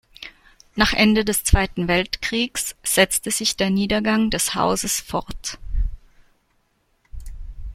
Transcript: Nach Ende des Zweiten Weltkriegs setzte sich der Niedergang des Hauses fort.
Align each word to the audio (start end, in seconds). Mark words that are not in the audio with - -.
Nach 0.73 0.93
Ende 0.93 1.23
des 1.23 1.43
Zweiten 1.43 1.87
Weltkriegs 1.87 2.75
setzte 2.83 3.29
sich 3.29 3.55
der 3.55 3.69
Niedergang 3.69 4.31
des 4.31 4.55
Hauses 4.55 4.99
fort. 4.99 5.59